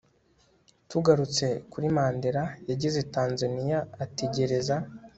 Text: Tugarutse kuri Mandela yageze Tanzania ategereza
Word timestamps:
Tugarutse 0.89 1.45
kuri 1.71 1.87
Mandela 1.95 2.43
yageze 2.69 2.99
Tanzania 3.15 3.79
ategereza 4.03 4.75